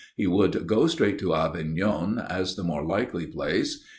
[0.17, 3.85] He would go straight to Avignon, as the more likely place.